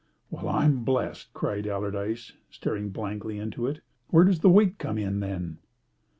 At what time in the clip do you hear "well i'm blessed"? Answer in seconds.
0.31-1.31